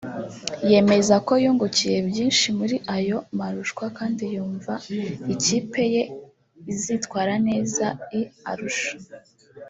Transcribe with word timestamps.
yemeza 0.71 1.15
ko 1.27 1.33
yungukiye 1.43 1.97
byinshi 2.09 2.47
muri 2.57 2.75
ayo 2.95 3.17
marushwa 3.37 3.85
kandi 3.97 4.23
yumva 4.33 4.73
ikipe 5.33 5.81
ye 5.93 6.03
izitwara 6.73 7.33
neza 7.47 7.85
i 8.19 8.21
Arusha 8.51 8.93